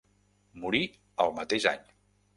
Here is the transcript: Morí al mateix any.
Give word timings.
Morí 0.63 0.81
al 1.27 1.37
mateix 1.41 1.71
any. 1.75 1.85